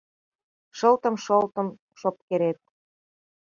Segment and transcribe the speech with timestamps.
[0.77, 1.67] Шылтым-шолтым
[1.99, 2.59] шопкерет